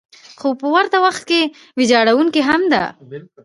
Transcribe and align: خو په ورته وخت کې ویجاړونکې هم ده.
خو 0.39 0.47
په 0.61 0.67
ورته 0.75 0.97
وخت 1.05 1.23
کې 1.29 1.41
ویجاړونکې 1.77 2.41
هم 2.49 2.61
ده. 2.73 2.83